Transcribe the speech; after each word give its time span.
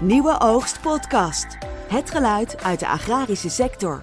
Nieuwe 0.00 0.36
Oogst 0.40 0.80
Podcast. 0.80 1.58
Het 1.88 2.10
geluid 2.10 2.62
uit 2.62 2.80
de 2.80 2.88
agrarische 2.88 3.48
sector. 3.48 4.02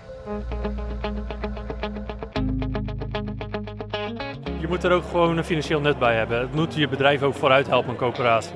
Je 4.60 4.68
moet 4.68 4.84
er 4.84 4.92
ook 4.92 5.04
gewoon 5.10 5.38
een 5.38 5.44
financieel 5.44 5.80
net 5.80 6.00
bij 6.00 6.16
hebben. 6.16 6.40
Het 6.40 6.56
moet 6.56 6.74
je 6.74 6.88
bedrijf 6.88 7.22
ook 7.22 7.34
vooruit 7.34 7.68
helpen, 7.68 7.90
een 7.90 7.96
coöperatie. 7.96 8.56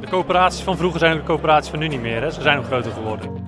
De 0.00 0.06
coöperaties 0.10 0.60
van 0.60 0.76
vroeger 0.76 0.98
zijn 0.98 1.16
de 1.16 1.22
coöperaties 1.22 1.70
van 1.70 1.78
nu 1.78 1.88
niet 1.88 2.00
meer. 2.00 2.22
Hè? 2.22 2.30
Ze 2.30 2.42
zijn 2.42 2.58
ook 2.58 2.64
groter 2.64 2.92
geworden. 2.92 3.44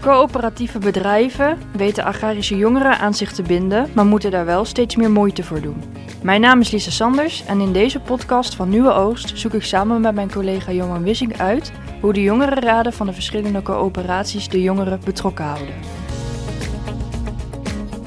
Coöperatieve 0.00 0.78
bedrijven 0.78 1.58
weten 1.72 2.04
agrarische 2.04 2.56
jongeren 2.56 2.98
aan 2.98 3.14
zich 3.14 3.32
te 3.32 3.42
binden, 3.42 3.90
maar 3.94 4.06
moeten 4.06 4.30
daar 4.30 4.46
wel 4.46 4.64
steeds 4.64 4.96
meer 4.96 5.10
moeite 5.10 5.44
voor 5.44 5.60
doen. 5.60 5.99
Mijn 6.22 6.40
naam 6.40 6.60
is 6.60 6.70
Lisa 6.70 6.90
Sanders 6.90 7.44
en 7.44 7.60
in 7.60 7.72
deze 7.72 8.00
podcast 8.00 8.54
van 8.54 8.68
Nieuwe 8.68 8.92
Oogst 8.92 9.38
zoek 9.38 9.54
ik 9.54 9.62
samen 9.62 10.00
met 10.00 10.14
mijn 10.14 10.32
collega 10.32 10.72
Johan 10.72 11.02
Wissing 11.02 11.38
uit 11.40 11.72
hoe 12.00 12.12
de 12.12 12.22
jongerenraden 12.22 12.92
van 12.92 13.06
de 13.06 13.12
verschillende 13.12 13.62
coöperaties 13.62 14.48
de 14.48 14.62
jongeren 14.62 15.00
betrokken 15.04 15.44
houden. 15.44 15.74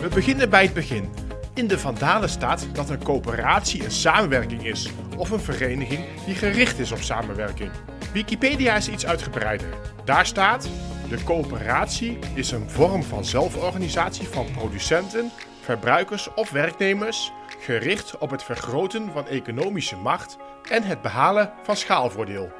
We 0.02 0.07
beginnen 0.13 0.49
bij 0.49 0.63
het 0.63 0.73
begin. 0.73 1.09
In 1.54 1.68
de 1.68 1.80
Vandalen 1.80 2.30
staat 2.30 2.68
dat 2.73 2.90
een 2.90 3.04
coöperatie 3.04 3.84
een 3.84 3.91
samenwerking 3.91 4.66
is 4.66 4.90
of 5.18 5.30
een 5.30 5.40
vereniging 5.40 6.05
die 6.26 6.35
gericht 6.35 6.80
is 6.80 6.91
op 6.91 7.02
samenwerking. 7.02 7.71
Wikipedia 8.13 8.76
is 8.76 8.90
iets 8.90 9.05
uitgebreider. 9.05 9.68
Daar 10.05 10.26
staat: 10.26 10.70
de 11.09 11.23
coöperatie 11.23 12.20
is 12.34 12.52
een 12.52 12.70
vorm 12.70 13.04
van 13.04 13.26
zelforganisatie 13.26 14.27
van 14.27 14.45
producenten, 14.57 15.32
verbruikers 15.62 16.34
of 16.34 16.49
werknemers, 16.49 17.32
gericht 17.63 18.17
op 18.17 18.30
het 18.30 18.44
vergroten 18.44 19.12
van 19.12 19.27
economische 19.27 19.95
macht 19.95 20.38
en 20.70 20.84
het 20.84 21.02
behalen 21.02 21.52
van 21.63 21.76
schaalvoordeel. 21.76 22.52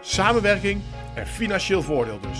Samenwerking 0.00 0.82
en 1.14 1.26
financieel 1.26 1.82
voordeel 1.82 2.20
dus. 2.20 2.38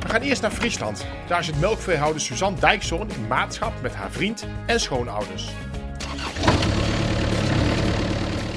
We 0.00 0.08
gaan 0.08 0.20
eerst 0.20 0.42
naar 0.42 0.50
Friesland. 0.50 1.06
Daar 1.26 1.44
zit 1.44 1.60
melkveehouder 1.60 2.20
Suzanne 2.20 2.60
Dijkzoon 2.60 3.10
in 3.10 3.26
maatschap 3.26 3.72
met 3.82 3.94
haar 3.94 4.10
vriend 4.10 4.46
en 4.66 4.80
schoonouders. 4.80 5.48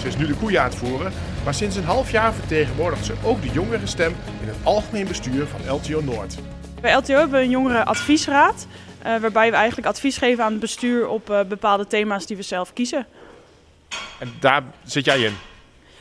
Ze 0.01 0.07
is 0.07 0.17
nu 0.17 0.27
de 0.27 0.35
koeien 0.35 0.61
aan 0.61 0.69
het 0.69 0.77
voeren, 0.77 1.11
maar 1.43 1.53
sinds 1.53 1.75
een 1.75 1.83
half 1.83 2.11
jaar 2.11 2.33
vertegenwoordigt 2.33 3.05
ze 3.05 3.13
ook 3.23 3.41
de 3.41 3.49
jongerenstem 3.51 4.15
in 4.41 4.47
het 4.47 4.57
algemeen 4.63 5.07
bestuur 5.07 5.47
van 5.47 5.75
LTO 5.75 6.01
Noord. 6.01 6.37
Bij 6.81 6.93
LTO 6.93 7.13
hebben 7.13 7.39
we 7.39 7.45
een 7.45 7.49
jongerenadviesraad, 7.49 8.67
uh, 8.69 8.88
waarbij 9.03 9.49
we 9.49 9.55
eigenlijk 9.55 9.87
advies 9.87 10.17
geven 10.17 10.43
aan 10.43 10.51
het 10.51 10.59
bestuur 10.59 11.07
op 11.07 11.29
uh, 11.29 11.43
bepaalde 11.43 11.87
thema's 11.87 12.25
die 12.25 12.37
we 12.37 12.43
zelf 12.43 12.73
kiezen. 12.73 13.05
En 14.19 14.33
daar 14.39 14.63
zit 14.83 15.05
jij 15.05 15.19
in? 15.19 15.33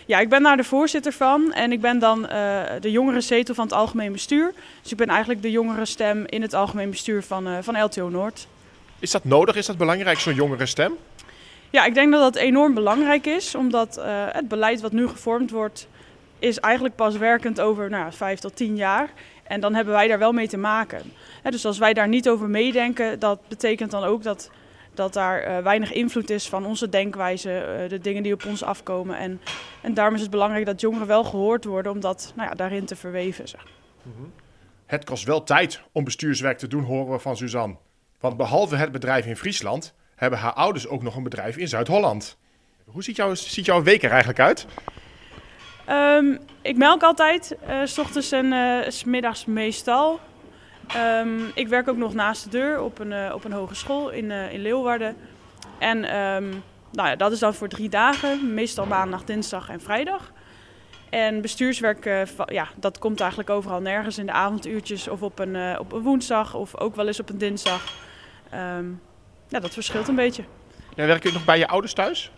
Ja, 0.07 0.19
ik 0.19 0.29
ben 0.29 0.43
daar 0.43 0.57
de 0.57 0.65
voorzitter 0.65 1.13
van 1.13 1.53
en 1.53 1.73
ik 1.73 1.81
ben 1.81 1.99
dan 1.99 2.23
uh, 2.23 2.63
de 2.81 2.91
jongerenzetel 2.91 3.55
van 3.55 3.65
het 3.65 3.75
algemeen 3.75 4.13
bestuur. 4.13 4.53
Dus 4.83 4.91
ik 4.91 4.97
ben 4.99 5.09
eigenlijk 5.09 5.43
de 5.43 5.51
jongerenstem 5.51 6.25
in 6.27 6.43
het 6.43 6.55
algemeen 6.55 6.91
bestuur 6.91 7.23
van, 7.23 7.65
van 7.65 7.83
LTO 7.83 8.09
Noord. 8.09 8.47
Is 8.99 9.11
dat 9.11 9.25
nodig? 9.25 9.57
Is 9.57 9.67
dat 9.67 9.77
belangrijk, 9.77 10.19
zo'n 10.19 10.35
jongerenstem? 10.35 10.93
Ja, 11.71 11.85
ik 11.85 11.95
denk 11.95 12.13
dat 12.13 12.21
dat 12.21 12.43
enorm 12.43 12.75
belangrijk 12.75 13.27
is, 13.27 13.55
omdat 13.55 13.99
uh, 13.99 14.05
het 14.29 14.49
beleid 14.49 14.81
wat 14.81 14.93
nu 14.93 15.09
gevormd 15.09 15.51
wordt, 15.51 15.89
is 16.39 16.61
eigenlijk 16.61 16.95
pas 16.95 17.17
werkend 17.17 17.61
over 17.61 17.91
nou, 17.91 18.13
vijf 18.13 18.39
tot 18.39 18.57
tien 18.57 18.77
jaar. 18.77 19.11
En 19.49 19.61
dan 19.61 19.75
hebben 19.75 19.95
wij 19.95 20.09
daar 20.09 20.19
wel 20.19 20.33
mee 20.33 20.49
te 20.49 20.57
maken. 20.57 21.13
Dus 21.43 21.65
als 21.65 21.79
wij 21.79 21.95
daar 21.95 22.09
niet 22.09 22.29
over 22.29 22.49
meedenken, 22.49 23.19
dat 23.19 23.49
betekent 23.49 23.91
dan 23.91 24.05
ook 24.05 24.23
dat, 24.23 24.51
dat 24.95 25.13
daar 25.13 25.49
uh, 25.49 25.59
weinig 25.59 25.93
invloed 25.93 26.31
is 26.31 26.49
van 26.49 26.67
onze 26.67 26.89
denkwijze, 26.89 27.79
uh, 27.83 27.89
de 27.89 27.99
dingen 27.99 28.23
die 28.23 28.33
op 28.33 28.45
ons 28.45 28.63
afkomen. 28.63 29.19
En, 29.19 29.41
en 29.83 29.95
daarom 29.95 30.15
is 30.15 30.21
het 30.21 30.31
belangrijk 30.31 30.67
dat 30.67 30.81
jongeren 30.81 31.07
wel 31.07 31.25
gehoord 31.25 31.65
worden 31.65 31.93
om 31.93 32.01
dat 32.01 32.33
nou 32.37 32.49
ja, 32.49 32.55
daarin 32.55 32.85
te 32.85 32.97
verweven. 32.97 33.45
-hmm. 34.03 34.33
Het 34.87 35.05
kost 35.05 35.25
wel 35.25 35.45
tijd 35.45 35.81
om 35.93 36.05
bestuurswerk 36.05 36.59
te 36.59 36.67
doen, 36.67 36.85
horen 36.85 37.13
we 37.13 37.19
van 37.19 37.37
Suzanne. 37.37 37.77
Want 38.21 38.37
behalve 38.37 38.77
het 38.77 38.93
bedrijf 38.93 39.27
in 39.27 39.37
Friesland 39.37 39.95
hebben 40.15 40.39
haar 40.39 40.53
ouders 40.53 40.89
ook 40.89 41.03
nog 41.03 41.17
een 41.17 41.23
bedrijf 41.23 41.57
in 41.57 41.69
Zuid-Holland. 41.69 42.39
Hoe 42.85 43.03
ziet, 43.03 43.17
jouw, 43.17 43.35
ziet 43.35 43.65
jouw 43.65 43.83
week 43.83 44.03
er 44.03 44.11
eigenlijk 44.11 44.41
uit? 44.41 44.67
Um, 45.91 46.39
ik 46.63 46.77
melk 46.77 47.03
altijd, 47.03 47.57
uh, 47.69 47.81
s 47.85 47.99
ochtends 47.99 48.33
en 48.33 48.53
uh, 48.53 48.79
s 48.89 49.05
middags 49.05 49.45
meestal. 49.45 50.21
Um, 50.97 51.51
ik 51.55 51.69
werk 51.69 51.89
ook 51.89 51.97
nog 51.97 52.15
naast 52.15 52.45
de 52.45 52.51
deur 52.51 52.81
op 52.81 52.99
een, 52.99 53.11
uh, 53.11 53.31
op 53.35 53.45
een 53.45 53.53
hogeschool 53.53 54.11
in, 54.11 54.31
in 54.31 54.61
Leeuwarden. 54.61 55.17
En 55.79 56.17
um, 56.17 56.63
nou 56.93 57.09
ja, 57.09 57.17
dat 57.17 57.33
is 57.33 57.39
dan 57.39 57.55
voor 57.55 57.69
drie 57.69 57.89
dagen, 57.89 58.55
meestal 58.55 58.87
maandag, 58.87 59.25
dinsdag 59.25 59.69
en 59.69 59.81
vrijdag. 59.81 60.33
En 61.11 61.41
bestuurswerk, 61.41 62.05
ja, 62.47 62.69
dat 62.77 62.99
komt 62.99 63.21
eigenlijk 63.21 63.51
overal 63.51 63.81
nergens 63.81 64.19
in 64.19 64.27
de 64.27 64.33
avonduurtjes 64.33 65.09
of 65.09 65.23
op 65.23 65.39
een, 65.39 65.79
op 65.79 65.93
een 65.93 66.03
woensdag 66.03 66.55
of 66.55 66.77
ook 66.77 66.97
wel 66.97 67.07
eens 67.07 67.21
op 67.21 67.29
een 67.29 67.39
dinsdag. 67.39 67.93
Ja, 69.49 69.61
dat 69.61 69.73
verschilt 69.75 70.09
een 70.09 70.15
beetje. 70.15 70.45
Ja, 70.95 71.07
werk 71.07 71.23
je 71.23 71.33
nog 71.33 71.45
bij 71.45 71.59
je 71.59 71.69
ouders 71.69 71.93
thuis? 71.93 72.31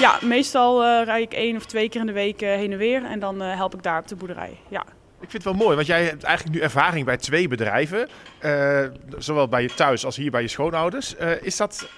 Ja, 0.00 0.18
meestal 0.22 0.84
uh, 0.84 1.04
rijd 1.04 1.22
ik 1.22 1.38
één 1.38 1.56
of 1.56 1.66
twee 1.66 1.88
keer 1.88 2.00
in 2.00 2.06
de 2.06 2.12
week 2.12 2.42
uh, 2.42 2.48
heen 2.48 2.72
en 2.72 2.78
weer. 2.78 3.04
En 3.04 3.20
dan 3.20 3.42
uh, 3.42 3.54
help 3.54 3.74
ik 3.74 3.82
daar 3.82 3.98
op 3.98 4.08
de 4.08 4.16
boerderij. 4.16 4.58
Ja. 4.68 4.80
Ik 5.20 5.30
vind 5.30 5.44
het 5.44 5.52
wel 5.52 5.62
mooi, 5.62 5.74
want 5.74 5.86
jij 5.86 6.04
hebt 6.04 6.22
eigenlijk 6.22 6.56
nu 6.56 6.62
ervaring 6.62 7.04
bij 7.04 7.16
twee 7.16 7.48
bedrijven. 7.48 8.08
zowel 9.18 9.48
bij 9.48 9.62
je 9.62 9.74
thuis 9.74 10.04
als 10.04 10.16
hier 10.16 10.30
bij 10.30 10.42
je 10.42 10.48
schoonouders. 10.48 11.14
is 11.42 11.56
dat, 11.56 11.88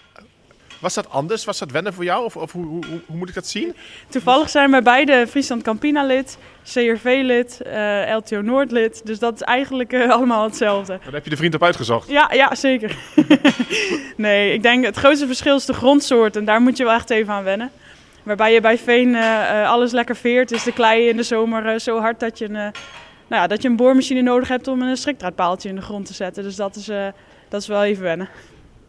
was 0.79 0.95
dat 0.95 1.11
anders? 1.11 1.45
Was 1.45 1.59
dat 1.59 1.71
wennen 1.71 1.95
voor 1.95 2.05
jou? 2.05 2.25
Of, 2.25 2.37
of 2.37 2.53
hoe, 2.53 2.67
hoe, 2.67 2.85
hoe, 3.07 3.17
moet 3.17 3.29
ik 3.29 3.35
dat 3.35 3.47
zien? 3.47 3.77
Toevallig 4.09 4.51
zijn 4.51 4.71
wij 4.71 4.83
beide 4.83 5.27
Friesland 5.29 5.63
Campina 5.63 6.05
lid, 6.05 6.39
CRV 6.65 7.21
lid, 7.23 7.61
LTO 8.15 8.41
Noord 8.41 8.71
lid. 8.71 9.07
Dus 9.07 9.19
dat 9.19 9.35
is 9.35 9.43
eigenlijk 9.43 9.95
allemaal 10.17 10.45
hetzelfde. 10.45 10.99
Dan 11.05 11.15
heb 11.15 11.25
je 11.25 11.31
de 11.31 11.37
vriend 11.37 11.55
op 11.55 11.63
uitgezocht. 11.63 12.09
Ja, 12.09 12.33
ja 12.33 12.55
zeker. 12.55 12.97
nee, 14.17 14.53
ik 14.53 14.63
denk 14.63 14.85
het 14.85 14.97
grootste 14.97 15.27
verschil 15.27 15.57
is 15.57 15.65
de 15.65 15.75
grondsoort. 15.75 16.37
En 16.37 16.45
daar 16.45 16.61
moet 16.61 16.77
je 16.77 16.85
wel 16.85 16.95
echt 16.95 17.11
even 17.11 17.33
aan 17.33 17.45
wennen. 17.45 17.71
Waarbij 18.23 18.53
je 18.53 18.61
bij 18.61 18.79
veen 18.79 19.09
uh, 19.09 19.71
alles 19.71 19.93
lekker 19.93 20.17
veert, 20.17 20.51
is 20.51 20.63
de 20.63 20.73
klei 20.73 21.09
in 21.09 21.17
de 21.17 21.23
zomer 21.23 21.81
zo 21.81 21.99
hard 22.01 22.21
dat 22.21 22.39
je, 22.39 22.45
een, 22.45 22.53
nou 22.53 22.73
ja, 23.29 23.47
dat 23.47 23.63
je 23.63 23.69
een 23.69 23.77
boormachine 23.77 24.23
nodig 24.23 24.49
hebt 24.49 24.69
om 24.69 24.83
een 24.83 24.97
strikdraadpaaltje 24.97 25.69
in 25.69 25.75
de 25.75 25.83
grond 25.83 26.07
te 26.07 26.15
zetten. 26.15 26.43
Dus 26.43 26.57
dat 26.57 26.77
is, 26.77 26.87
dat 27.49 27.61
is 27.61 27.67
wel 27.67 27.85
even 27.85 28.03
wennen. 28.03 28.29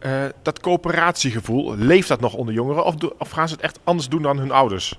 Uh, 0.06 0.24
dat 0.42 0.60
coöperatiegevoel, 0.60 1.76
leeft 1.76 2.08
dat 2.08 2.20
nog 2.20 2.34
onder 2.34 2.54
jongeren 2.54 2.84
of, 2.84 2.94
of, 3.18 3.30
gaan 3.30 3.48
ze 3.48 3.54
het 3.54 3.62
echt 3.62 3.78
anders 3.84 4.08
doen 4.08 4.22
dan 4.22 4.38
hun 4.38 4.50
ouders? 4.50 4.98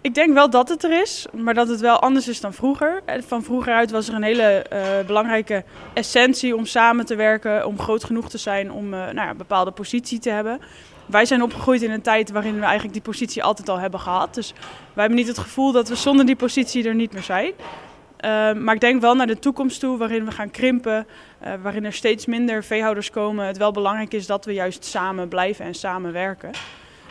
Ik 0.00 0.14
denk 0.14 0.34
wel 0.34 0.50
dat 0.50 0.68
het 0.68 0.84
er 0.84 1.02
is, 1.02 1.26
maar 1.32 1.54
dat 1.54 1.68
het 1.68 1.80
wel 1.80 2.00
anders 2.00 2.28
is 2.28 2.40
dan 2.40 2.52
vroeger. 2.52 3.02
Van 3.26 3.42
vroeger 3.42 3.74
uit 3.74 3.90
was 3.90 4.08
er 4.08 4.14
een 4.14 4.22
hele 4.22 4.66
uh, 4.72 5.06
belangrijke 5.06 5.64
essentie 5.94 6.56
om 6.56 6.66
samen 6.66 7.06
te 7.06 7.14
werken, 7.14 7.66
om 7.66 7.78
groot 7.78 8.04
genoeg 8.04 8.28
te 8.28 8.38
zijn 8.38 8.72
om 8.72 8.84
uh, 8.84 8.90
nou 9.00 9.14
ja, 9.14 9.30
een 9.30 9.36
bepaalde 9.36 9.70
positie 9.70 10.18
te 10.18 10.30
hebben. 10.30 10.60
Wij 11.06 11.24
zijn 11.24 11.42
opgegroeid 11.42 11.82
in 11.82 11.90
een 11.90 12.02
tijd 12.02 12.30
waarin 12.30 12.54
we 12.54 12.62
eigenlijk 12.62 12.92
die 12.92 13.02
positie 13.02 13.42
altijd 13.42 13.68
al 13.68 13.78
hebben 13.78 14.00
gehad. 14.00 14.34
Dus 14.34 14.52
wij 14.94 15.04
hebben 15.04 15.18
niet 15.18 15.28
het 15.28 15.38
gevoel 15.38 15.72
dat 15.72 15.88
we 15.88 15.94
zonder 15.94 16.26
die 16.26 16.36
positie 16.36 16.88
er 16.88 16.94
niet 16.94 17.12
meer 17.12 17.22
zijn. 17.22 17.52
Uh, 18.24 18.52
maar 18.52 18.74
ik 18.74 18.80
denk 18.80 19.00
wel 19.00 19.14
naar 19.14 19.26
de 19.26 19.38
toekomst 19.38 19.80
toe, 19.80 19.98
waarin 19.98 20.24
we 20.24 20.30
gaan 20.30 20.50
krimpen, 20.50 21.06
uh, 21.44 21.52
waarin 21.62 21.84
er 21.84 21.92
steeds 21.92 22.26
minder 22.26 22.64
veehouders 22.64 23.10
komen. 23.10 23.46
Het 23.46 23.56
wel 23.56 23.72
belangrijk 23.72 24.12
is 24.14 24.26
dat 24.26 24.44
we 24.44 24.52
juist 24.52 24.84
samen 24.84 25.28
blijven 25.28 25.64
en 25.64 25.74
samen 25.74 26.12
werken. 26.12 26.50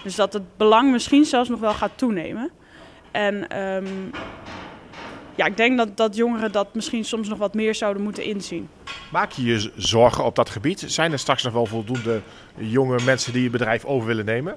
Dus 0.04 0.16
dat 0.16 0.34
het 0.34 0.58
belang 0.58 0.92
misschien 0.92 1.26
zelfs 1.26 1.50
nog 1.50 1.60
wel 1.60 1.74
gaat 1.74 1.92
toenemen. 1.96 2.52
En 3.12 3.60
um, 3.60 4.12
ja, 5.36 5.46
ik 5.46 5.58
denk 5.58 5.78
dat, 5.78 5.98
dat 5.98 6.16
jongeren 6.16 6.52
dat 6.52 6.74
misschien 6.74 7.06
soms 7.06 7.28
nog 7.28 7.38
wat 7.38 7.54
meer 7.54 7.76
zouden 7.76 8.04
moeten 8.04 8.24
inzien. 8.24 8.70
Maak 9.12 9.32
je 9.32 9.44
je 9.44 9.72
zorgen 9.76 10.24
op 10.24 10.36
dat 10.36 10.50
gebied? 10.50 10.84
Zijn 10.88 11.12
er 11.12 11.20
straks 11.20 11.44
nog 11.44 11.54
wel 11.54 11.66
voldoende 11.66 12.22
jonge 12.56 13.00
mensen 13.06 13.34
die 13.34 13.44
je 13.44 13.50
bedrijf 13.50 13.86
over 13.86 14.08
willen 14.08 14.26
nemen? 14.26 14.56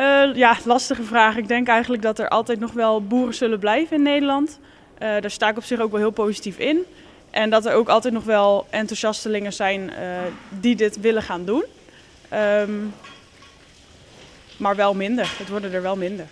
Uh, 0.00 0.34
ja, 0.34 0.56
lastige 0.64 1.02
vraag. 1.02 1.36
Ik 1.36 1.48
denk 1.48 1.68
eigenlijk 1.68 2.02
dat 2.02 2.18
er 2.18 2.28
altijd 2.28 2.60
nog 2.60 2.72
wel 2.72 3.02
boeren 3.06 3.34
zullen 3.34 3.58
blijven 3.58 3.96
in 3.96 4.02
Nederland. 4.02 4.58
Uh, 4.94 4.98
daar 4.98 5.30
sta 5.30 5.48
ik 5.48 5.56
op 5.56 5.64
zich 5.64 5.80
ook 5.80 5.90
wel 5.90 6.00
heel 6.00 6.10
positief 6.10 6.58
in. 6.58 6.84
En 7.30 7.50
dat 7.50 7.66
er 7.66 7.74
ook 7.74 7.88
altijd 7.88 8.14
nog 8.14 8.24
wel 8.24 8.66
enthousiastelingen 8.70 9.52
zijn 9.52 9.80
uh, 9.80 10.18
die 10.60 10.76
dit 10.76 11.00
willen 11.00 11.22
gaan 11.22 11.44
doen. 11.44 11.64
Um, 12.32 12.94
maar 14.56 14.76
wel 14.76 14.94
minder. 14.94 15.34
Het 15.38 15.48
worden 15.48 15.72
er 15.72 15.82
wel 15.82 15.96
minder. 15.96 16.26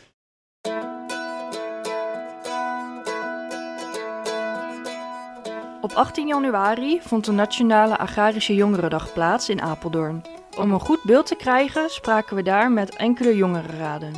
Op 5.85 5.93
18 5.93 6.27
januari 6.27 7.01
vond 7.03 7.25
de 7.25 7.33
Nationale 7.33 7.99
Agrarische 7.99 8.55
Jongerendag 8.55 9.13
plaats 9.13 9.49
in 9.49 9.63
Apeldoorn. 9.63 10.23
Om 10.59 10.73
een 10.73 10.81
goed 10.81 11.03
beeld 11.03 11.27
te 11.27 11.35
krijgen 11.37 11.91
spraken 11.91 12.37
we 12.37 12.43
daar 12.43 12.73
met 12.73 12.97
enkele 12.97 13.37
jongerenraden. 13.37 14.13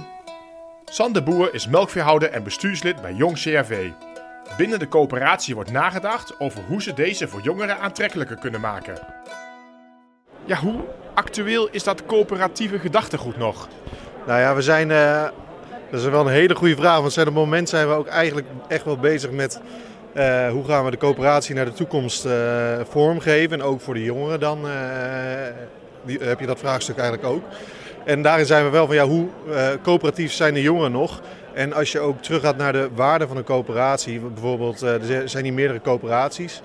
Sander 0.85 1.23
Boer 1.23 1.55
is 1.55 1.67
melkveehouder 1.67 2.31
en 2.31 2.43
bestuurslid 2.43 3.03
bij 3.03 3.13
Jong 3.13 3.35
CRV. 3.35 3.91
Binnen 4.57 4.79
de 4.79 4.89
coöperatie 4.89 5.55
wordt 5.55 5.71
nagedacht 5.71 6.41
over 6.41 6.65
hoe 6.69 6.83
ze 6.83 6.95
deze 6.95 7.29
voor 7.29 7.41
jongeren 7.41 7.79
aantrekkelijker 7.79 8.37
kunnen 8.37 8.61
maken. 8.61 8.99
Ja, 10.45 10.57
hoe, 10.57 10.85
actueel 11.15 11.69
is 11.71 11.85
dat 11.85 12.07
coöperatieve 12.07 12.79
gedachtegoed 12.79 13.37
nog? 13.37 13.69
Nou 14.27 14.41
ja, 14.41 14.55
we 14.55 14.63
zijn. 14.63 14.91
Uh, 14.91 15.23
dat 15.91 16.01
is 16.01 16.07
wel 16.07 16.27
een 16.27 16.33
hele 16.33 16.55
goede 16.55 16.77
vraag. 16.77 17.01
Want 17.01 17.19
op 17.19 17.25
het 17.25 17.35
moment 17.35 17.69
zijn 17.69 17.89
we 17.89 17.95
ook 17.95 18.07
eigenlijk 18.07 18.47
echt 18.69 18.85
wel 18.85 18.99
bezig 18.99 19.31
met. 19.31 19.61
Uh, 20.17 20.49
hoe 20.49 20.65
gaan 20.65 20.85
we 20.85 20.91
de 20.91 20.97
coöperatie 20.97 21.55
naar 21.55 21.65
de 21.65 21.73
toekomst 21.73 22.25
uh, 22.25 22.33
vormgeven? 22.89 23.61
En 23.61 23.67
ook 23.67 23.81
voor 23.81 23.95
de 23.95 24.03
jongeren 24.03 24.41
dan 24.41 24.59
die, 26.05 26.19
heb 26.23 26.41
je 26.41 26.47
dat 26.47 26.59
vraagstuk 26.59 26.99
eigenlijk 26.99 27.29
ook. 27.29 27.43
En 28.05 28.23
daarin 28.23 28.47
zijn 28.47 28.65
we 28.65 28.71
wel 28.71 28.87
van 28.87 28.95
ja, 28.95 29.07
hoe 29.07 29.29
coöperatief 29.83 30.33
zijn 30.33 30.55
de 30.55 30.63
jongeren 30.63 30.93
nog? 30.93 31.21
En 31.55 31.73
als 31.73 31.93
je 31.93 32.01
ook 32.01 32.23
terug 32.23 32.43
gaat 32.43 32.57
naar 32.57 32.73
de 32.73 32.89
waarde 32.95 33.27
van 33.27 33.37
een 33.37 33.45
coöperatie, 33.45 34.21
bijvoorbeeld, 34.21 34.81
er 34.81 35.29
zijn 35.29 35.45
hier 35.45 35.53
meerdere 35.53 35.81
coöperaties. 35.81 36.63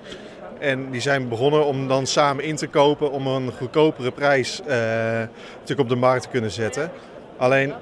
En 0.58 0.90
die 0.90 1.00
zijn 1.00 1.28
begonnen 1.28 1.66
om 1.66 1.88
dan 1.88 2.06
samen 2.06 2.44
in 2.44 2.56
te 2.56 2.66
kopen 2.66 3.10
om 3.10 3.26
een 3.26 3.52
goedkopere 3.58 4.10
prijs 4.10 4.60
natuurlijk 4.66 5.80
op 5.80 5.88
de 5.88 5.96
markt 5.96 6.22
te 6.22 6.28
kunnen 6.28 6.50
zetten. 6.50 6.90
Alleen 7.36 7.72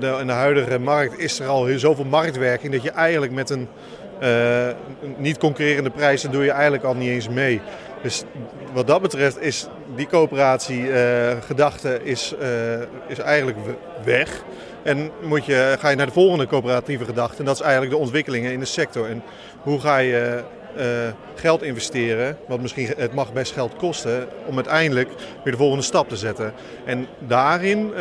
de, 0.00 0.16
in 0.20 0.26
de 0.26 0.32
huidige 0.32 0.78
markt 0.78 1.18
is 1.18 1.40
er 1.40 1.48
al 1.48 1.66
zoveel 1.76 2.04
marktwerking 2.04 2.72
dat 2.72 2.82
je 2.82 2.90
eigenlijk 2.90 3.32
met 3.32 3.50
een 3.50 3.68
niet 5.16 5.38
concurrerende 5.38 5.90
prijs, 5.90 6.22
dan 6.22 6.32
doe 6.32 6.44
je 6.44 6.50
eigenlijk 6.50 6.84
al 6.84 6.94
niet 6.94 7.08
eens 7.08 7.28
mee. 7.28 7.60
Dus 8.02 8.24
wat 8.72 8.86
dat 8.86 9.02
betreft 9.02 9.40
is 9.40 9.68
die 9.96 10.06
coöperatiegedachte 10.06 12.00
uh, 12.00 12.06
is, 12.06 12.34
is 13.08 13.18
eigenlijk 13.18 13.58
weg. 14.04 14.42
En 14.82 15.10
moet 15.22 15.44
je, 15.44 15.76
ga 15.78 15.88
je 15.88 15.96
naar 15.96 16.06
de 16.06 16.12
volgende 16.12 16.46
coöperatieve 16.46 17.04
gedachte. 17.04 17.38
En 17.38 17.44
dat 17.44 17.54
is 17.54 17.60
eigenlijk 17.60 17.92
de 17.92 17.98
ontwikkelingen 17.98 18.52
in 18.52 18.60
de 18.60 18.64
sector. 18.64 19.08
En 19.08 19.22
hoe 19.62 19.80
ga 19.80 19.98
je 19.98 20.42
geld 21.34 21.62
investeren, 21.62 22.38
want 22.48 22.62
misschien 22.62 22.88
het 22.96 23.14
mag 23.14 23.32
best 23.32 23.52
geld 23.52 23.76
kosten, 23.76 24.28
om 24.46 24.54
uiteindelijk 24.54 25.08
weer 25.44 25.52
de 25.52 25.58
volgende 25.58 25.84
stap 25.84 26.08
te 26.08 26.16
zetten. 26.16 26.52
En 26.84 27.06
daarin 27.18 27.92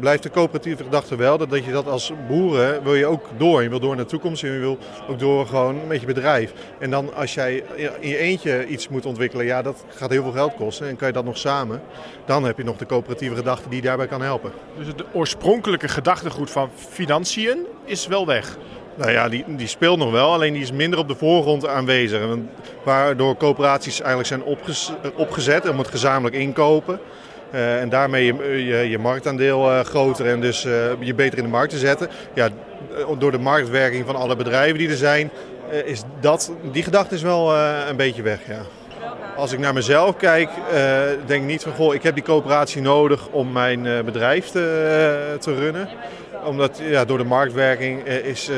blijft 0.00 0.22
de 0.22 0.30
coöperatieve 0.30 0.82
gedachte 0.82 1.16
wel 1.16 1.38
dat, 1.38 1.50
dat 1.50 1.64
je 1.64 1.72
dat 1.72 1.86
als 1.86 2.12
boeren 2.28 2.82
wil 2.82 2.94
je 2.94 3.06
ook 3.06 3.26
door. 3.36 3.62
Je 3.62 3.68
wil 3.68 3.80
door 3.80 3.96
naar 3.96 4.04
de 4.04 4.10
toekomst 4.10 4.42
en 4.42 4.52
je 4.52 4.58
wil 4.58 4.78
ook 5.08 5.18
door 5.18 5.46
gewoon 5.46 5.86
met 5.86 6.00
je 6.00 6.06
bedrijf. 6.06 6.52
En 6.78 6.90
dan 6.90 7.14
als 7.14 7.34
jij 7.34 7.64
in 8.00 8.08
je 8.08 8.18
eentje 8.18 8.66
iets 8.66 8.88
moet 8.88 9.06
ontwikkelen, 9.06 9.46
ja, 9.46 9.62
dat 9.62 9.84
gaat 9.88 10.10
heel 10.10 10.22
veel 10.22 10.32
geld 10.32 10.54
kosten. 10.54 10.88
En 10.88 10.96
kan 10.96 11.06
je 11.06 11.14
dat 11.14 11.24
nog 11.24 11.38
samen, 11.38 11.82
dan 12.24 12.44
heb 12.44 12.56
je 12.56 12.64
nog 12.64 12.76
de 12.76 12.86
coöperatieve 12.86 13.34
gedachte 13.34 13.68
die 13.68 13.82
daarbij 13.82 14.06
kan 14.06 14.22
helpen. 14.22 14.52
Dus 14.78 14.86
het 14.86 15.04
oorspronkelijke 15.12 15.88
gedachtegoed 15.88 16.50
van 16.50 16.70
financiën 16.74 17.66
is 17.84 18.06
wel 18.06 18.26
weg? 18.26 18.56
Nou 18.94 19.12
ja, 19.12 19.28
die, 19.28 19.44
die 19.46 19.66
speelt 19.66 19.98
nog 19.98 20.10
wel, 20.10 20.32
alleen 20.32 20.52
die 20.52 20.62
is 20.62 20.72
minder 20.72 20.98
op 20.98 21.08
de 21.08 21.14
voorgrond 21.14 21.66
aanwezig. 21.66 22.36
Waardoor 22.84 23.36
coöperaties 23.36 24.00
eigenlijk 24.00 24.28
zijn 24.28 24.42
opgezet 25.16 25.68
om 25.68 25.78
het 25.78 25.88
gezamenlijk 25.88 26.34
inkopen. 26.34 27.00
Uh, 27.54 27.80
en 27.80 27.88
daarmee 27.88 28.24
je, 28.66 28.88
je, 28.88 28.98
marktaandeel 28.98 29.70
uh, 29.70 29.80
groter 29.80 30.26
en 30.26 30.40
dus 30.40 30.64
uh, 30.64 30.72
je 30.98 31.14
beter 31.14 31.38
in 31.38 31.44
de 31.44 31.50
markt 31.50 31.70
te 31.70 31.78
zetten. 31.78 32.08
Ja, 32.34 32.48
door 33.18 33.30
de 33.30 33.38
marktwerking 33.38 34.06
van 34.06 34.16
alle 34.16 34.36
bedrijven 34.36 34.78
die 34.78 34.88
er 34.88 34.96
zijn, 34.96 35.30
is 35.84 36.02
dat, 36.20 36.52
die 36.72 36.82
gedachte 36.82 37.14
is 37.14 37.22
wel 37.22 37.54
een 37.88 37.96
beetje 37.96 38.22
weg. 38.22 38.38
Ja. 38.48 38.60
Als 39.36 39.52
ik 39.52 39.58
naar 39.58 39.72
mezelf 39.72 40.16
kijk, 40.16 40.50
denk 41.26 41.42
ik 41.42 41.48
niet 41.48 41.62
van 41.62 41.72
goh, 41.72 41.94
ik 41.94 42.02
heb 42.02 42.14
die 42.14 42.24
coöperatie 42.24 42.82
nodig 42.82 43.28
om 43.28 43.52
mijn 43.52 44.04
bedrijf 44.04 44.46
te, 44.46 45.36
te 45.40 45.54
runnen 45.54 45.88
omdat 46.44 46.80
ja, 46.82 47.04
door 47.04 47.18
de 47.18 47.24
marktwerking 47.24 48.04
eh, 48.04 48.24
is, 48.24 48.48
uh, 48.48 48.56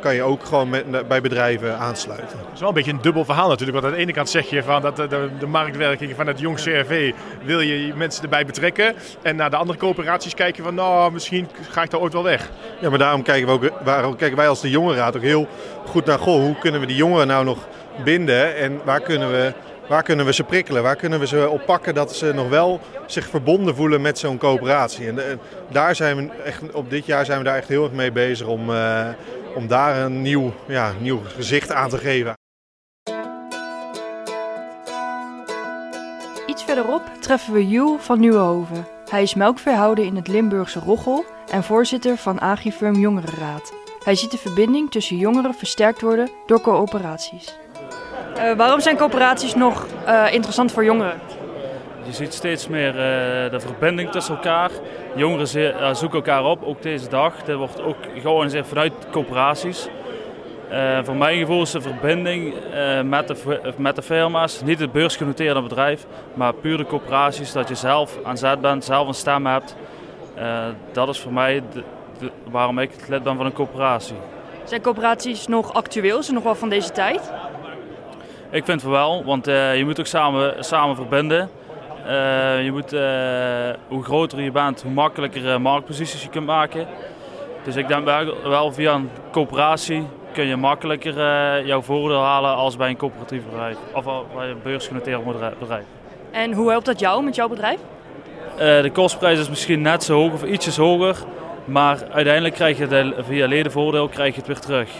kan 0.00 0.14
je 0.14 0.22
ook 0.22 0.44
gewoon 0.44 0.68
met, 0.68 1.08
bij 1.08 1.20
bedrijven 1.20 1.78
aansluiten. 1.78 2.38
Dat 2.38 2.54
is 2.54 2.60
wel 2.60 2.68
een 2.68 2.74
beetje 2.74 2.92
een 2.92 3.02
dubbel 3.02 3.24
verhaal 3.24 3.48
natuurlijk. 3.48 3.80
Want 3.80 3.92
aan 3.92 3.98
de 3.98 4.04
ene 4.04 4.12
kant 4.12 4.30
zeg 4.30 4.50
je 4.50 4.62
van 4.62 4.82
dat 4.82 4.96
de, 4.96 5.06
de, 5.06 5.28
de 5.38 5.46
marktwerking 5.46 6.12
van 6.16 6.26
het 6.26 6.40
jong 6.40 6.56
CRV 6.56 7.12
wil 7.42 7.60
je 7.60 7.94
mensen 7.94 8.22
erbij 8.22 8.46
betrekken. 8.46 8.94
En 9.22 9.36
naar 9.36 9.50
de 9.50 9.56
andere 9.56 9.78
coöperaties 9.78 10.34
kijk 10.34 10.56
je 10.56 10.62
van 10.62 10.74
nou, 10.74 11.12
misschien 11.12 11.48
ga 11.70 11.82
ik 11.82 11.90
daar 11.90 12.00
ooit 12.00 12.12
wel 12.12 12.22
weg. 12.22 12.50
Ja, 12.80 12.88
maar 12.88 12.98
daarom 12.98 13.22
kijken, 13.22 13.46
we 13.46 13.52
ook, 13.52 13.82
waarom 13.84 14.16
kijken 14.16 14.36
wij 14.36 14.48
als 14.48 14.60
de 14.60 14.70
jongerenraad 14.70 15.16
ook 15.16 15.22
heel 15.22 15.48
goed 15.86 16.04
naar 16.04 16.18
goh, 16.18 16.42
hoe 16.42 16.58
kunnen 16.58 16.80
we 16.80 16.86
die 16.86 16.96
jongeren 16.96 17.26
nou 17.26 17.44
nog 17.44 17.58
binden 18.04 18.56
en 18.56 18.80
waar 18.84 19.00
kunnen 19.00 19.30
we 19.30 19.52
waar 19.90 20.02
kunnen 20.02 20.26
we 20.26 20.32
ze 20.32 20.44
prikkelen? 20.44 20.82
Waar 20.82 20.96
kunnen 20.96 21.20
we 21.20 21.26
ze 21.26 21.48
oppakken 21.48 21.94
dat 21.94 22.16
ze 22.16 22.32
nog 22.34 22.48
wel 22.48 22.80
zich 23.06 23.28
verbonden 23.28 23.76
voelen 23.76 24.00
met 24.00 24.18
zo'n 24.18 24.38
coöperatie? 24.38 25.06
En, 25.06 25.28
en, 25.28 25.40
daar 25.68 25.94
zijn 25.94 26.16
we 26.16 26.32
echt, 26.44 26.72
op 26.72 26.90
dit 26.90 27.06
jaar 27.06 27.24
zijn 27.24 27.38
we 27.38 27.44
daar 27.44 27.56
echt 27.56 27.68
heel 27.68 27.84
erg 27.84 27.92
mee 27.92 28.12
bezig 28.12 28.46
om, 28.46 28.70
uh, 28.70 29.08
om 29.54 29.66
daar 29.66 29.96
een 29.96 30.22
nieuw, 30.22 30.52
ja, 30.66 30.92
nieuw 31.00 31.20
gezicht 31.24 31.72
aan 31.72 31.88
te 31.88 31.98
geven. 31.98 32.32
Iets 36.46 36.64
verderop 36.64 37.02
treffen 37.20 37.52
we 37.52 37.68
Jules 37.68 38.02
van 38.02 38.20
Nieuwenhoven. 38.20 38.86
Hij 39.08 39.22
is 39.22 39.34
melkveehouder 39.34 40.04
in 40.04 40.16
het 40.16 40.28
Limburgse 40.28 40.78
Roggel 40.78 41.24
en 41.50 41.64
voorzitter 41.64 42.16
van 42.16 42.40
Agrifirm 42.40 42.94
Jongerenraad. 42.94 43.72
Hij 44.04 44.14
ziet 44.14 44.30
de 44.30 44.38
verbinding 44.38 44.90
tussen 44.90 45.16
jongeren 45.16 45.54
versterkt 45.54 46.00
worden 46.00 46.30
door 46.46 46.60
coöperaties. 46.60 47.58
Uh, 48.36 48.52
waarom 48.56 48.80
zijn 48.80 48.96
coöperaties 48.96 49.54
nog 49.54 49.86
uh, 50.06 50.32
interessant 50.32 50.72
voor 50.72 50.84
jongeren? 50.84 51.20
Je 52.02 52.12
ziet 52.12 52.34
steeds 52.34 52.68
meer 52.68 52.88
uh, 52.88 53.50
de 53.50 53.60
verbinding 53.60 54.10
tussen 54.10 54.34
elkaar. 54.34 54.70
Jongeren 55.14 55.96
zoeken 55.96 56.18
elkaar 56.18 56.44
op, 56.44 56.64
ook 56.64 56.82
deze 56.82 57.08
dag. 57.08 57.42
Dat 57.42 57.56
wordt 57.56 57.82
ook 57.82 57.96
georganiseerd 58.18 58.66
vanuit 58.66 58.92
coöperaties. 59.10 59.88
voor 61.02 61.16
mijn 61.16 61.38
gevoel 61.38 61.62
is 61.62 61.70
de 61.70 61.80
verbinding 61.80 62.54
met, 63.04 63.28
de, 63.28 63.60
met 63.76 63.96
de 63.96 64.02
firma's, 64.02 64.62
niet 64.62 64.80
het 64.80 64.92
beursgenoteerde 64.92 65.62
bedrijf, 65.62 66.06
maar 66.34 66.54
puur 66.54 66.76
de 66.76 66.86
coöperaties, 66.86 67.52
dat 67.52 67.68
je 67.68 67.74
zelf 67.74 68.18
aan 68.24 68.38
zet 68.38 68.60
bent, 68.60 68.84
zelf 68.84 69.08
een 69.08 69.14
stem 69.14 69.46
hebt. 69.46 69.76
dat 70.92 71.08
is 71.08 71.20
voor 71.20 71.32
mij 71.32 71.62
de, 71.72 71.82
de, 72.18 72.30
waarom 72.50 72.78
ik 72.78 72.90
lid 73.08 73.22
ben 73.22 73.36
van 73.36 73.46
een 73.46 73.52
coöperatie. 73.52 74.16
Zijn 74.64 74.82
coöperaties 74.82 75.46
nog 75.46 75.74
actueel? 75.74 76.22
Zijn 76.22 76.34
nog 76.34 76.44
wel 76.44 76.54
van 76.54 76.68
deze 76.68 76.90
tijd? 76.90 77.32
Ik 78.52 78.64
vind 78.64 78.82
het 78.82 78.90
wel, 78.90 79.24
want 79.24 79.48
uh, 79.48 79.76
je 79.76 79.84
moet 79.84 80.00
ook 80.00 80.06
samen, 80.06 80.64
samen 80.64 80.96
verbinden. 80.96 81.50
Uh, 82.06 82.64
je 82.64 82.72
moet, 82.72 82.92
uh, 82.92 83.00
hoe 83.88 84.04
groter 84.04 84.40
je 84.40 84.50
bent, 84.50 84.82
hoe 84.82 84.92
makkelijker 84.92 85.60
marktposities 85.60 86.22
je 86.22 86.28
kunt 86.28 86.46
maken. 86.46 86.86
Dus 87.64 87.76
ik 87.76 87.88
denk 87.88 88.04
wel 88.44 88.72
via 88.72 88.94
een 88.94 89.10
coöperatie 89.32 90.06
kun 90.32 90.46
je 90.46 90.56
makkelijker 90.56 91.14
jouw 91.66 91.82
voordeel 91.82 92.22
halen 92.22 92.54
als 92.54 92.76
bij 92.76 92.88
een 92.88 92.96
coöperatief 92.96 93.44
bedrijf. 93.44 93.76
Of 93.94 94.04
bij 94.34 94.48
een 94.48 94.60
beursgenoteerd 94.62 95.24
bedrijf. 95.58 95.84
En 96.30 96.52
hoe 96.52 96.70
helpt 96.70 96.86
dat 96.86 97.00
jou 97.00 97.24
met 97.24 97.34
jouw 97.34 97.48
bedrijf? 97.48 97.80
de 98.56 98.90
kostprijs 98.92 99.38
is 99.38 99.48
misschien 99.48 99.82
net 99.82 100.04
zo 100.04 100.14
hoog 100.14 100.32
of 100.32 100.44
ietsjes 100.44 100.76
hoger. 100.76 101.16
Maar 101.64 101.98
uiteindelijk 102.10 102.54
krijg 102.54 102.78
je 102.78 102.86
het, 102.86 103.14
via 103.18 103.46
ledenvoordeel 103.46 104.08
krijg 104.08 104.34
je 104.34 104.38
het 104.38 104.46
weer 104.46 104.60
terug. 104.60 104.90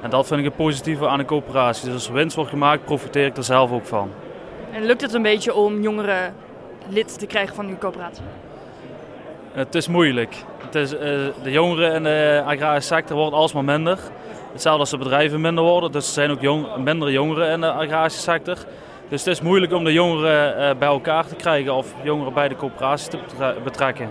En 0.00 0.10
dat 0.10 0.26
vind 0.26 0.38
ik 0.38 0.46
het 0.46 0.56
positieve 0.56 1.08
aan 1.08 1.18
een 1.18 1.26
coöperatie. 1.26 1.84
Dus 1.84 1.94
als 1.94 2.08
er 2.08 2.14
winst 2.14 2.36
wordt 2.36 2.50
gemaakt, 2.50 2.84
profiteer 2.84 3.26
ik 3.26 3.36
er 3.36 3.44
zelf 3.44 3.72
ook 3.72 3.86
van. 3.86 4.10
En 4.72 4.84
lukt 4.84 5.00
het 5.00 5.14
een 5.14 5.22
beetje 5.22 5.54
om 5.54 5.82
jongeren 5.82 6.34
lid 6.88 7.18
te 7.18 7.26
krijgen 7.26 7.54
van 7.54 7.66
uw 7.66 7.78
coöperatie? 7.78 8.22
Het 9.52 9.74
is 9.74 9.88
moeilijk. 9.88 10.36
Het 10.64 10.74
is, 10.74 10.92
uh, 10.92 11.00
de 11.42 11.50
jongeren 11.50 11.94
in 11.94 12.02
de 12.02 12.42
agrarische 12.46 12.94
sector 12.94 13.16
worden 13.16 13.38
alsmaar 13.38 13.64
minder. 13.64 13.98
Hetzelfde 14.52 14.80
als 14.80 14.90
de 14.90 14.98
bedrijven 14.98 15.40
minder 15.40 15.64
worden. 15.64 15.92
Dus 15.92 16.06
er 16.06 16.12
zijn 16.12 16.30
ook 16.30 16.40
jong, 16.40 16.76
minder 16.76 17.10
jongeren 17.10 17.50
in 17.50 17.60
de 17.60 17.72
agrarische 17.72 18.20
sector. 18.20 18.56
Dus 19.08 19.24
het 19.24 19.34
is 19.34 19.40
moeilijk 19.40 19.72
om 19.72 19.84
de 19.84 19.92
jongeren 19.92 20.60
uh, 20.60 20.78
bij 20.78 20.88
elkaar 20.88 21.26
te 21.26 21.34
krijgen 21.34 21.74
of 21.74 21.94
jongeren 22.02 22.32
bij 22.32 22.48
de 22.48 22.56
coöperatie 22.56 23.10
te 23.10 23.54
betrekken. 23.64 24.10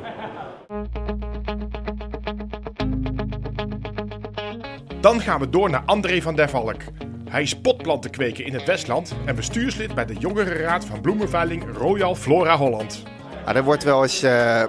Dan 5.05 5.21
gaan 5.21 5.39
we 5.39 5.50
door 5.50 5.69
naar 5.69 5.83
André 5.85 6.21
van 6.21 6.35
der 6.35 6.50
Valk. 6.50 6.81
Hij 7.29 7.41
is 7.41 7.59
potplantenkweker 7.59 8.45
in 8.45 8.53
het 8.53 8.63
Westland 8.63 9.15
en 9.25 9.35
bestuurslid 9.35 9.95
bij 9.95 10.05
de 10.05 10.13
Jongerenraad 10.13 10.85
van 10.85 11.01
Bloemenveiling 11.01 11.77
Royal 11.77 12.15
Flora 12.15 12.57
Holland. 12.57 13.03
Ja, 13.45 13.63
wordt 13.63 13.83
wel 13.83 14.03
eens 14.03 14.24
uh, 14.24 14.63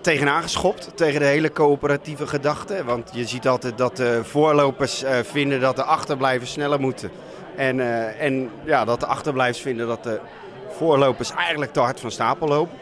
tegenaan 0.00 0.42
geschopt, 0.42 0.96
tegen 0.96 1.20
de 1.20 1.26
hele 1.26 1.52
coöperatieve 1.52 2.26
gedachte. 2.26 2.84
Want 2.84 3.10
je 3.12 3.26
ziet 3.26 3.48
altijd 3.48 3.78
dat 3.78 3.96
de 3.96 4.20
voorlopers 4.24 5.04
uh, 5.04 5.10
vinden 5.22 5.60
dat 5.60 5.76
de 5.76 5.84
achterblijvers 5.84 6.52
sneller 6.52 6.80
moeten. 6.80 7.10
En, 7.56 7.80
en 8.18 8.50
ja, 8.64 8.84
dat 8.84 9.00
de 9.00 9.06
achterblijvers 9.06 9.60
vinden 9.60 9.86
dat 9.86 10.02
de 10.02 10.20
voorlopers 10.68 11.32
eigenlijk 11.32 11.72
te 11.72 11.80
hard 11.80 12.00
van 12.00 12.10
stapel 12.10 12.48
lopen. 12.48 12.78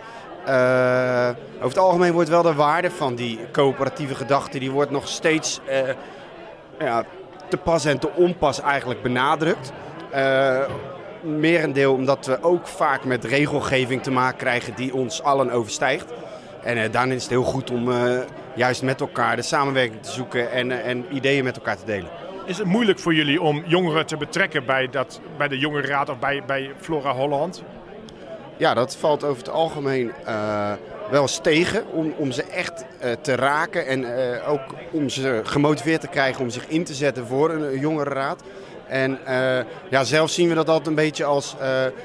over 1.55 1.69
het 1.69 1.79
algemeen 1.79 2.13
wordt 2.13 2.29
wel 2.29 2.43
de 2.43 2.55
waarde 2.55 2.91
van 2.91 3.15
die 3.15 3.39
coöperatieve 3.51 4.15
gedachte, 4.15 4.59
die 4.59 4.71
wordt 4.71 4.91
nog 4.91 5.09
steeds 5.09 5.61
te 7.49 7.57
pas 7.57 7.85
en 7.85 7.99
te 7.99 8.11
onpas 8.15 8.61
eigenlijk 8.61 9.03
benadrukt. 9.03 9.73
Uh, 10.15 10.61
merendeel 11.23 11.93
omdat 11.93 12.27
we 12.27 12.43
ook 12.43 12.67
vaak 12.67 13.05
met 13.05 13.25
regelgeving 13.25 14.03
te 14.03 14.11
maken 14.11 14.39
krijgen 14.39 14.75
die 14.75 14.95
ons 14.95 15.23
allen 15.23 15.51
overstijgt. 15.51 16.13
En 16.63 16.77
uh, 16.77 16.85
daarin 16.91 17.15
is 17.15 17.23
het 17.23 17.31
heel 17.31 17.43
goed 17.43 17.71
om 17.71 17.89
uh, 17.89 18.19
juist 18.55 18.83
met 18.83 19.01
elkaar 19.01 19.37
de 19.37 19.43
samenwerking 19.43 20.03
te 20.03 20.11
zoeken 20.11 20.51
en, 20.51 20.85
en 20.85 21.05
ideeën 21.15 21.45
met 21.45 21.57
elkaar 21.57 21.77
te 21.77 21.85
delen. 21.85 22.11
Is 22.47 22.59
het 22.59 22.67
moeilijk 22.67 22.99
voor 22.99 23.15
jullie 23.15 23.43
om 23.43 23.63
jongeren 23.67 24.07
te 24.07 24.17
betrekken 24.17 24.67
bij, 24.67 24.89
dat, 24.91 25.21
bij 25.37 25.49
de 25.49 25.59
Jongerenraad 25.59 26.09
of 26.09 26.19
bij, 26.19 26.43
bij 26.47 26.73
Flora 26.81 27.13
Holland? 27.13 27.63
Ja, 28.57 28.75
dat 28.75 28.97
valt 28.97 29.25
over 29.25 29.39
het 29.39 29.53
algemeen 29.53 30.13
uh, 30.27 30.73
wel 31.11 31.23
eens 31.23 31.39
tegen 31.43 31.87
om, 31.93 32.15
om 32.17 32.33
ze 32.33 32.43
echt 32.43 32.85
uh, 33.05 33.13
te 33.21 33.35
raken 33.35 33.87
en 33.87 34.01
uh, 34.01 34.51
ook 34.51 34.61
om 34.91 35.09
ze 35.09 35.41
gemotiveerd 35.45 36.01
te 36.01 36.09
krijgen 36.09 36.43
om 36.43 36.51
zich 36.51 36.69
in 36.69 36.85
te 36.85 36.95
zetten 36.95 37.27
voor 37.27 37.51
een, 37.51 37.63
een 37.63 37.79
jongerenraad. 37.79 38.43
En 38.87 39.19
ja, 39.91 40.05
zelf 40.05 40.31
zien 40.31 40.49
we 40.49 40.55
dat 40.55 40.69
altijd 40.69 40.87
een 40.87 40.95
beetje 40.95 41.25
als 41.25 41.57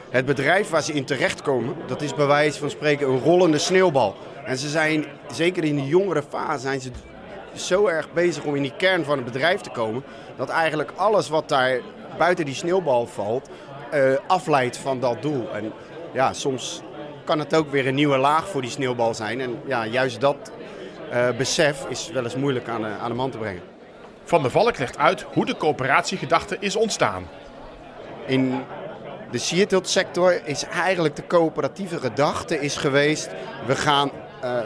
het 0.10 0.26
bedrijf 0.26 0.70
waar 0.70 0.82
ze 0.82 0.94
in 0.94 1.06
terechtkomen. 1.06 1.76
Dat 1.88 2.02
is 2.02 2.14
bij 2.14 2.26
wijze 2.26 2.60
van 2.60 2.70
spreken 2.70 3.08
een 3.08 3.20
rollende 3.20 3.58
sneeuwbal. 3.58 4.16
En 4.46 4.58
ze 4.58 4.70
zijn, 4.70 5.06
zeker 5.32 5.64
in 5.64 5.76
de 5.76 5.86
jongere 5.86 6.24
fase, 6.30 6.60
zijn 6.60 6.82
ze 6.82 6.92
zo 7.54 7.88
erg 7.88 8.14
bezig 8.14 8.44
om 8.44 8.56
in 8.56 8.62
die 8.62 8.74
kern 8.78 9.04
van 9.04 9.18
het 9.18 9.26
bedrijf 9.26 9.62
te 9.62 9.70
komen. 9.70 10.04
Dat 10.38 10.50
eigenlijk 10.50 10.92
alles 10.96 11.30
wat 11.30 11.50
daar 11.50 11.80
buiten 12.18 12.46
die 12.46 12.56
sneeuwbal 12.56 13.08
valt, 13.08 13.50
afleidt 14.28 14.78
van 14.78 15.00
dat 15.00 15.22
doel. 15.22 15.54
En 15.54 15.74
ja, 16.14 16.34
soms 16.34 16.82
kan 17.24 17.40
het 17.40 17.56
ook 17.56 17.72
weer 17.72 17.88
een 17.88 17.96
nieuwe 17.96 18.18
laag 18.18 18.48
voor 18.48 18.62
die 18.62 18.72
sneeuwbal 18.72 19.14
zijn. 19.14 19.42
En 19.42 19.60
ja, 19.66 19.86
juist 19.86 20.22
dat 20.22 20.52
uh, 21.14 21.30
besef 21.38 21.86
is 21.90 22.10
wel 22.14 22.24
eens 22.24 22.36
moeilijk 22.36 22.68
aan, 22.68 22.86
uh, 22.86 23.04
aan 23.04 23.10
de 23.10 23.16
man 23.16 23.30
te 23.30 23.38
brengen. 23.38 23.62
Van 24.24 24.42
der 24.42 24.52
Valk 24.52 24.78
legt 24.78 24.98
uit 24.98 25.26
hoe 25.34 25.46
de 25.46 25.58
coöperatiegedachte 25.58 26.58
is 26.60 26.76
ontstaan. 26.76 27.28
In 28.26 28.64
de 29.32 29.38
sierteelt 29.38 29.88
sector 29.88 30.42
is 30.44 30.64
eigenlijk 30.64 31.16
de 31.16 31.28
coöperatieve 31.28 32.00
gedachte 32.00 32.60
is 32.60 32.76
geweest... 32.76 33.30
we 33.66 33.76
gaan 33.76 34.12
uh, 34.44 34.60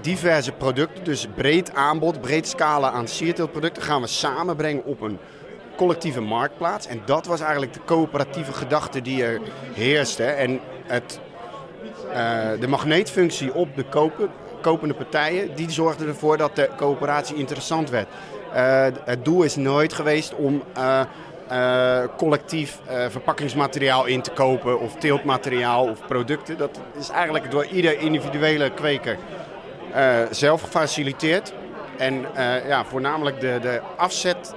diverse 0.00 0.52
producten, 0.52 1.04
dus 1.04 1.26
breed 1.34 1.74
aanbod, 1.74 2.20
breed 2.20 2.48
scala 2.48 2.90
aan 2.90 3.08
sierteeltproducten... 3.08 3.82
gaan 3.82 4.00
we 4.00 4.06
samenbrengen 4.06 4.84
op 4.84 5.00
een 5.00 5.18
collectieve 5.76 6.20
marktplaats. 6.20 6.86
En 6.86 7.02
dat 7.04 7.26
was 7.26 7.40
eigenlijk 7.40 7.72
de 7.72 7.80
coöperatieve 7.84 8.52
gedachte 8.52 9.02
die 9.02 9.24
er 9.24 9.40
heerste. 9.72 10.24
En 10.24 10.60
het, 10.86 11.20
uh, 12.08 12.60
de 12.60 12.68
magneetfunctie 12.68 13.54
op 13.54 13.76
de 13.76 13.84
kopen, 13.84 14.28
kopende 14.60 14.94
partijen, 14.94 15.54
die 15.54 15.70
zorgde 15.70 16.06
ervoor 16.06 16.36
dat 16.36 16.56
de 16.56 16.70
coöperatie 16.76 17.36
interessant 17.36 17.90
werd. 17.90 18.08
Uh, 18.54 18.86
het 19.04 19.24
doel 19.24 19.42
is 19.42 19.56
nooit 19.56 19.92
geweest 19.92 20.34
om 20.34 20.62
uh, 20.78 21.00
collectief 22.16 22.78
verpakkingsmateriaal 23.08 24.04
in 24.04 24.22
te 24.22 24.30
kopen 24.30 24.80
of 24.80 24.94
teeltmateriaal 24.96 25.88
of 25.88 26.06
producten. 26.06 26.58
Dat 26.58 26.80
is 26.98 27.08
eigenlijk 27.08 27.50
door 27.50 27.64
ieder 27.66 27.98
individuele 28.00 28.70
kweker 28.70 29.18
zelf 30.30 30.62
gefaciliteerd. 30.62 31.52
En 31.96 32.26
ja, 32.66 32.84
voornamelijk 32.84 33.40
de, 33.40 33.58
de 33.62 33.80
afzet 33.96 34.54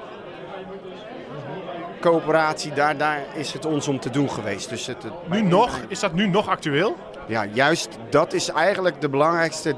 coöperatie, 2.10 2.74
daar, 2.74 2.98
daar 2.98 3.24
is 3.34 3.54
het 3.54 3.66
ons 3.66 3.88
om 3.88 4.00
te 4.00 4.10
doen 4.10 4.30
geweest. 4.30 4.70
Dus 4.70 4.86
het, 4.86 5.06
nu 5.30 5.42
nog? 5.42 5.80
Is 5.88 6.00
dat 6.00 6.14
nu 6.14 6.28
nog 6.28 6.48
actueel? 6.48 6.96
Ja, 7.26 7.46
juist 7.46 7.90
dat 8.10 8.34
is 8.34 8.50
eigenlijk 8.50 9.02
de 9.02 9.10
belangrijkste 9.10 9.76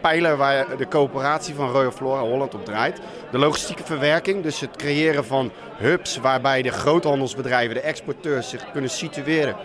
pijler 0.00 0.36
waar 0.36 0.76
de 0.76 0.88
coöperatie 0.88 1.54
van 1.54 1.70
Royal 1.70 1.90
Flora 1.90 2.20
Holland 2.20 2.54
op 2.54 2.64
draait. 2.64 3.00
De 3.30 3.38
logistieke 3.38 3.84
verwerking, 3.84 4.42
dus 4.42 4.60
het 4.60 4.76
creëren 4.76 5.24
van 5.24 5.50
hubs 5.76 6.16
waarbij 6.16 6.62
de 6.62 6.70
groothandelsbedrijven, 6.70 7.74
de 7.74 7.80
exporteurs 7.80 8.48
zich 8.48 8.70
kunnen 8.72 8.90
situeren 8.90 9.56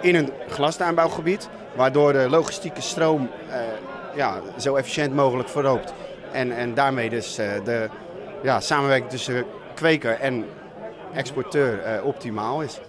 in 0.00 0.14
een 0.14 0.32
glastuinbouwgebied. 0.48 1.48
Waardoor 1.76 2.12
de 2.12 2.26
logistieke 2.28 2.80
stroom 2.80 3.30
eh, 3.50 3.60
ja, 4.14 4.40
zo 4.58 4.76
efficiënt 4.76 5.14
mogelijk 5.14 5.48
verloopt. 5.48 5.92
En, 6.32 6.52
en 6.52 6.74
daarmee 6.74 7.10
dus 7.10 7.38
eh, 7.38 7.48
de 7.64 7.88
ja, 8.42 8.60
samenwerking 8.60 9.10
tussen 9.10 9.44
kweker 9.74 10.20
en 10.20 10.44
exporteur 11.14 11.98
uh, 11.98 12.04
optimaal 12.04 12.62
is. 12.62 12.80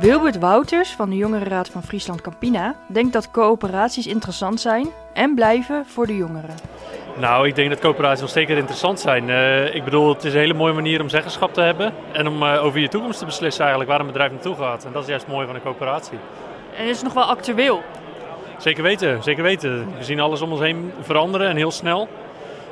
Wilbert 0.00 0.38
Wouters 0.38 0.90
van 0.90 1.10
de 1.10 1.16
Jongerenraad 1.16 1.68
van 1.68 1.82
Friesland 1.82 2.20
Campina 2.20 2.74
denkt 2.86 3.12
dat 3.12 3.30
coöperaties 3.30 4.06
interessant 4.06 4.60
zijn 4.60 4.88
en 5.12 5.34
blijven 5.34 5.86
voor 5.86 6.06
de 6.06 6.16
jongeren. 6.16 6.54
Nou, 7.16 7.46
ik 7.46 7.54
denk 7.54 7.70
dat 7.70 7.78
coöperaties 7.78 8.20
wel 8.20 8.28
zeker 8.28 8.56
interessant 8.56 9.00
zijn. 9.00 9.28
Uh, 9.28 9.74
ik 9.74 9.84
bedoel, 9.84 10.08
het 10.08 10.24
is 10.24 10.32
een 10.32 10.38
hele 10.38 10.54
mooie 10.54 10.72
manier 10.72 11.00
om 11.00 11.08
zeggenschap 11.08 11.54
te 11.54 11.60
hebben 11.60 11.92
en 12.12 12.28
om 12.28 12.42
uh, 12.42 12.64
over 12.64 12.80
je 12.80 12.88
toekomst 12.88 13.18
te 13.18 13.24
beslissen 13.24 13.60
eigenlijk 13.60 13.90
waar 13.90 14.00
een 14.00 14.06
bedrijf 14.06 14.30
naartoe 14.30 14.54
gaat. 14.54 14.84
En 14.84 14.92
dat 14.92 15.02
is 15.02 15.08
juist 15.08 15.24
het 15.24 15.34
mooie 15.34 15.46
van 15.46 15.54
een 15.54 15.62
coöperatie. 15.62 16.18
En 16.76 16.84
is 16.84 16.96
het 16.96 17.04
nog 17.04 17.14
wel 17.14 17.24
actueel? 17.24 17.82
Zeker 18.58 18.82
weten, 18.82 19.22
zeker 19.22 19.42
weten. 19.42 19.96
We 19.96 20.04
zien 20.04 20.20
alles 20.20 20.40
om 20.40 20.52
ons 20.52 20.60
heen 20.60 20.92
veranderen 21.00 21.48
en 21.48 21.56
heel 21.56 21.70
snel. 21.70 22.08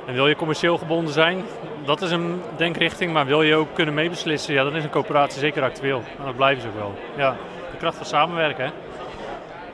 En 0.06 0.14
wil 0.14 0.28
je 0.28 0.36
commercieel 0.36 0.78
gebonden 0.78 1.12
zijn, 1.12 1.44
dat 1.84 2.02
is 2.02 2.10
een 2.10 2.42
denkrichting. 2.56 3.12
Maar 3.12 3.26
wil 3.26 3.42
je 3.42 3.54
ook 3.54 3.74
kunnen 3.74 3.94
meebeslissen, 3.94 4.54
ja, 4.54 4.64
dan 4.64 4.76
is 4.76 4.84
een 4.84 4.90
coöperatie 4.90 5.38
zeker 5.38 5.62
actueel. 5.62 6.02
En 6.18 6.24
dat 6.24 6.36
blijven 6.36 6.62
ze 6.62 6.68
ook 6.68 6.76
wel. 6.76 6.94
Ja, 7.16 7.36
de 7.70 7.76
kracht 7.76 7.96
van 7.96 8.06
samenwerken. 8.06 8.64
Hè. 8.64 8.70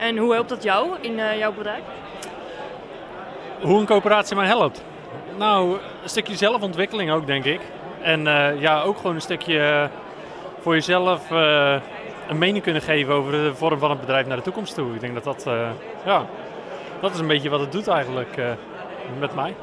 En 0.07 0.17
hoe 0.17 0.33
helpt 0.33 0.49
dat 0.49 0.63
jou 0.63 0.91
in 1.01 1.13
uh, 1.13 1.39
jouw 1.39 1.53
bedrijf? 1.53 1.83
Hoe 3.61 3.81
een 3.81 3.87
coöperatie 3.87 4.37
mij 4.37 4.47
helpt? 4.47 4.85
Nou, 5.39 5.79
een 6.03 6.09
stukje 6.09 6.37
zelfontwikkeling 6.37 7.11
ook, 7.11 7.27
denk 7.27 7.45
ik. 7.45 7.61
En 8.01 8.27
uh, 8.27 8.61
ja, 8.61 8.83
ook 8.83 8.97
gewoon 8.97 9.15
een 9.15 9.21
stukje 9.21 9.59
uh, 9.59 9.85
voor 10.61 10.75
jezelf 10.75 11.31
een 12.29 12.39
mening 12.39 12.63
kunnen 12.63 12.83
geven 12.83 13.15
over 13.15 13.33
de 13.33 13.55
vorm 13.55 13.79
van 13.79 13.91
het 13.91 14.01
bedrijf 14.01 14.27
naar 14.27 14.37
de 14.37 14.43
toekomst 14.43 14.75
toe. 14.75 14.95
Ik 14.95 15.01
denk 15.01 15.15
dat 15.15 15.25
dat, 15.25 15.47
ja, 16.05 16.27
dat 17.01 17.13
is 17.15 17.19
een 17.19 17.27
beetje 17.27 17.51
wat 17.51 17.61
het 17.61 17.73
doet 17.73 17.89
eigenlijk 17.89 18.37
met 19.19 19.35
mij. 19.35 19.55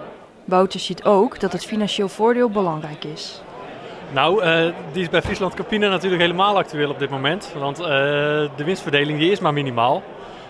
Wouter 0.50 0.80
ziet 0.80 1.04
ook 1.04 1.40
dat 1.40 1.52
het 1.52 1.66
financieel 1.66 2.10
voordeel 2.10 2.50
belangrijk 2.50 3.04
is. 3.04 3.42
Nou, 4.12 4.44
uh, 4.44 4.74
die 4.92 5.02
is 5.02 5.10
bij 5.10 5.22
Friesland 5.22 5.54
Campina 5.54 5.90
natuurlijk 5.90 6.22
helemaal 6.22 6.58
actueel 6.58 6.90
op 6.90 7.00
dit 7.00 7.10
moment. 7.10 7.54
Want 7.58 7.80
uh, 7.80 7.86
de 7.88 8.64
winstverdeling 8.66 9.20
die 9.20 9.32
is 9.32 9.40
maar 9.40 9.54
minimaal. 9.54 10.04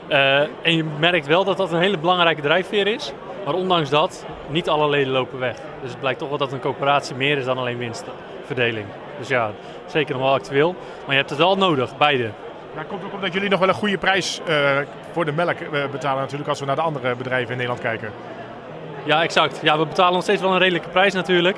Uh, 0.10 0.40
en 0.40 0.76
je 0.76 0.84
merkt 1.00 1.28
wel 1.28 1.44
dat 1.44 1.58
dat 1.58 1.72
een 1.72 1.80
hele 1.80 1.98
belangrijke 1.98 2.42
drijfveer 2.42 2.88
is. 2.88 3.14
Maar 3.46 3.54
ondanks 3.54 3.90
dat, 3.90 4.26
niet 4.48 4.70
alle 4.70 4.90
leden 4.90 5.14
lopen 5.14 5.40
weg. 5.40 5.56
Dus 5.82 5.90
het 5.90 6.00
blijkt 6.00 6.20
toch 6.20 6.30
wel 6.30 6.38
dat 6.38 6.52
een 6.52 6.60
coöperatie 6.60 7.16
meer 7.16 7.38
is 7.38 7.46
dan 7.46 7.58
alleen 7.58 7.78
winstverdeling. 7.78 8.86
Dus 9.18 9.28
ja, 9.28 9.52
zeker 9.86 10.14
nog 10.14 10.24
wel 10.24 10.34
actueel. 10.34 10.72
Maar 10.72 11.12
je 11.12 11.18
hebt 11.18 11.30
het 11.30 11.40
wel 11.40 11.58
nodig, 11.58 11.98
beide. 11.98 12.30
Ja, 12.76 12.84
komt 12.84 13.04
ook 13.04 13.14
omdat 13.14 13.34
jullie 13.34 13.50
nog 13.50 13.60
wel 13.60 13.70
een 13.70 13.74
goede 13.74 13.98
prijs 13.98 14.42
voor 15.12 15.26
de 15.26 15.32
melk 15.32 15.58
betalen 15.92 16.22
natuurlijk 16.22 16.50
als 16.50 16.60
we 16.60 16.66
naar 16.66 16.76
de 16.76 16.82
andere 16.82 17.16
bedrijven 17.16 17.52
in 17.52 17.58
Nederland 17.58 17.82
kijken. 17.82 18.12
Ja, 19.06 19.24
exact. 19.24 19.60
Ja, 19.62 19.78
we 19.78 19.86
betalen 19.86 20.14
nog 20.14 20.24
steeds 20.24 20.42
wel 20.42 20.52
een 20.52 20.58
redelijke 20.58 20.90
prijs 20.90 21.14
natuurlijk. 21.14 21.58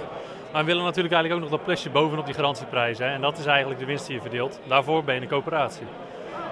Maar 0.52 0.62
we 0.62 0.68
willen 0.68 0.84
natuurlijk 0.84 1.14
eigenlijk 1.14 1.44
ook 1.44 1.50
nog 1.50 1.60
dat 1.60 1.68
plusje 1.68 1.90
bovenop 1.90 2.26
die 2.26 2.34
garantieprijs. 2.34 2.98
Hè. 2.98 3.06
En 3.06 3.22
dat 3.22 3.38
is 3.38 3.46
eigenlijk 3.46 3.80
de 3.80 3.86
winst 3.86 4.06
die 4.06 4.16
je 4.16 4.22
verdeelt. 4.22 4.60
Daarvoor 4.68 5.04
ben 5.04 5.16
je 5.16 5.22
een 5.22 5.28
coöperatie. 5.28 5.86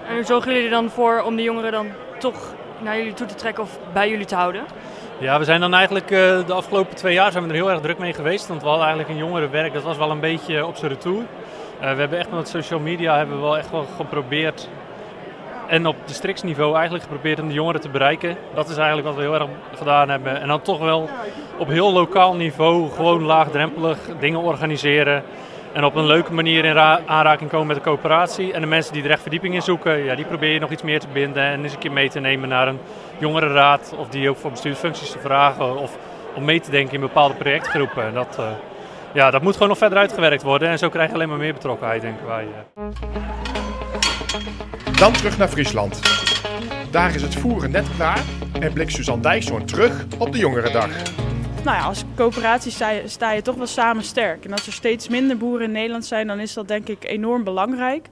En 0.08 0.14
hoe 0.14 0.24
zorgen 0.24 0.52
jullie 0.52 0.66
er 0.66 0.70
dan 0.70 0.90
voor 0.90 1.22
om 1.22 1.36
de 1.36 1.42
jongeren 1.42 1.72
dan 1.72 1.86
toch 2.18 2.54
naar 2.78 2.96
jullie 2.96 3.14
toe 3.14 3.26
te 3.26 3.34
trekken 3.34 3.62
of 3.62 3.78
bij 3.92 4.10
jullie 4.10 4.26
te 4.26 4.34
houden? 4.34 4.62
Ja, 5.18 5.38
we 5.38 5.44
zijn 5.44 5.60
dan 5.60 5.74
eigenlijk 5.74 6.10
uh, 6.10 6.46
de 6.46 6.52
afgelopen 6.52 6.96
twee 6.96 7.14
jaar 7.14 7.32
zijn 7.32 7.44
we 7.44 7.50
er 7.50 7.54
heel 7.54 7.70
erg 7.70 7.80
druk 7.80 7.98
mee 7.98 8.12
geweest. 8.12 8.48
Want 8.48 8.62
we 8.62 8.68
hadden 8.68 8.86
eigenlijk 8.86 9.18
een 9.18 9.26
jongerenwerk, 9.26 9.72
dat 9.72 9.82
was 9.82 9.96
wel 9.96 10.10
een 10.10 10.20
beetje 10.20 10.66
op 10.66 10.76
zijn 10.76 10.92
retour. 10.92 11.20
Uh, 11.20 11.26
we 11.80 12.00
hebben 12.00 12.18
echt 12.18 12.30
met 12.30 12.48
social 12.48 12.80
media 12.80 13.16
hebben 13.16 13.36
we 13.36 13.42
wel 13.42 13.58
echt 13.58 13.70
wel 13.70 13.86
geprobeerd 13.96 14.68
en 15.70 15.86
op 15.86 15.96
districtsniveau 16.04 16.74
eigenlijk 16.74 17.04
geprobeerd 17.04 17.40
om 17.40 17.48
de 17.48 17.54
jongeren 17.54 17.80
te 17.80 17.88
bereiken. 17.88 18.36
Dat 18.54 18.68
is 18.68 18.76
eigenlijk 18.76 19.06
wat 19.06 19.16
we 19.16 19.22
heel 19.22 19.34
erg 19.34 19.46
gedaan 19.74 20.08
hebben. 20.08 20.40
En 20.40 20.48
dan 20.48 20.62
toch 20.62 20.78
wel 20.78 21.08
op 21.58 21.68
heel 21.68 21.92
lokaal 21.92 22.34
niveau 22.34 22.90
gewoon 22.90 23.22
laagdrempelig 23.22 23.98
dingen 24.18 24.40
organiseren. 24.40 25.22
En 25.72 25.84
op 25.84 25.94
een 25.94 26.06
leuke 26.06 26.32
manier 26.32 26.64
in 26.64 26.78
aanraking 26.78 27.50
komen 27.50 27.66
met 27.66 27.76
de 27.76 27.82
coöperatie. 27.82 28.52
En 28.52 28.60
de 28.60 28.66
mensen 28.66 28.92
die 28.92 29.02
er 29.02 29.10
echt 29.10 29.22
verdieping 29.22 29.54
in 29.54 29.62
zoeken, 29.62 30.04
ja, 30.04 30.14
die 30.14 30.24
probeer 30.24 30.52
je 30.52 30.58
nog 30.58 30.70
iets 30.70 30.82
meer 30.82 31.00
te 31.00 31.06
binden. 31.12 31.42
En 31.42 31.62
eens 31.62 31.72
een 31.72 31.78
keer 31.78 31.92
mee 31.92 32.08
te 32.08 32.20
nemen 32.20 32.48
naar 32.48 32.68
een 32.68 32.78
jongerenraad. 33.18 33.94
Of 33.96 34.08
die 34.08 34.30
ook 34.30 34.36
voor 34.36 34.50
bestuursfuncties 34.50 35.10
te 35.10 35.18
vragen. 35.18 35.76
Of 35.76 35.98
om 36.34 36.44
mee 36.44 36.60
te 36.60 36.70
denken 36.70 36.94
in 36.94 37.00
bepaalde 37.00 37.34
projectgroepen. 37.34 38.04
En 38.04 38.14
dat, 38.14 38.36
uh, 38.40 38.46
ja, 39.12 39.30
dat 39.30 39.42
moet 39.42 39.52
gewoon 39.52 39.68
nog 39.68 39.78
verder 39.78 39.98
uitgewerkt 39.98 40.42
worden. 40.42 40.68
En 40.68 40.78
zo 40.78 40.88
krijg 40.88 41.08
je 41.08 41.14
alleen 41.14 41.28
maar 41.28 41.38
meer 41.38 41.54
betrokkenheid, 41.54 42.02
denken 42.02 42.26
wij. 42.26 42.46
Dan 45.00 45.12
terug 45.12 45.38
naar 45.38 45.48
Friesland. 45.48 46.00
Daar 46.90 47.14
is 47.14 47.22
het 47.22 47.34
voeren 47.34 47.70
net 47.70 47.86
klaar 47.96 48.24
en 48.60 48.72
blikt 48.72 48.92
Suzanne 48.92 49.22
Dijkshoorn 49.22 49.66
terug 49.66 50.06
op 50.18 50.32
de 50.32 50.38
Jongerendag. 50.38 50.88
Nou 51.64 51.76
ja, 51.76 51.82
als 51.82 52.04
coöperatie 52.16 52.72
sta 53.06 53.32
je, 53.32 53.42
toch 53.42 53.54
wel 53.54 53.66
samen 53.66 54.04
sterk. 54.04 54.44
En 54.44 54.52
als 54.52 54.66
er 54.66 54.72
steeds 54.72 55.08
minder 55.08 55.36
boeren 55.36 55.66
in 55.66 55.72
Nederland 55.72 56.06
zijn, 56.06 56.26
dan 56.26 56.40
is 56.40 56.52
dat 56.52 56.68
denk 56.68 56.88
ik 56.88 57.04
enorm 57.04 57.44
belangrijk. 57.44 58.06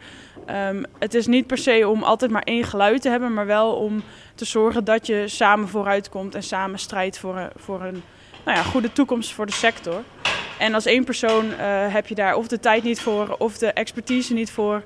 Um, 0.51 0.85
het 0.99 1.15
is 1.15 1.27
niet 1.27 1.47
per 1.47 1.59
se 1.59 1.89
om 1.89 2.03
altijd 2.03 2.31
maar 2.31 2.43
één 2.43 2.65
geluid 2.65 3.03
te 3.03 3.09
hebben, 3.09 3.35
maar 3.35 3.47
wel 3.47 3.73
om 3.73 4.03
te 4.35 4.45
zorgen 4.45 4.85
dat 4.85 5.07
je 5.07 5.25
samen 5.27 5.69
vooruit 5.69 6.09
komt 6.09 6.35
en 6.35 6.43
samen 6.43 6.79
strijdt 6.79 7.19
voor 7.19 7.37
een, 7.37 7.51
voor 7.57 7.83
een 7.83 8.03
nou 8.45 8.57
ja, 8.57 8.63
goede 8.63 8.93
toekomst 8.93 9.33
voor 9.33 9.47
de 9.47 9.53
sector. 9.53 10.03
En 10.59 10.75
als 10.75 10.87
één 10.87 11.05
persoon 11.05 11.47
uh, 11.47 11.55
heb 11.93 12.07
je 12.07 12.15
daar 12.15 12.35
of 12.35 12.49
de 12.49 12.61
tijd 12.61 12.83
niet 12.83 13.01
voor 13.01 13.35
of 13.39 13.59
de 13.59 13.73
expertise 13.73 14.35
niet 14.35 14.51
voor. 14.51 14.83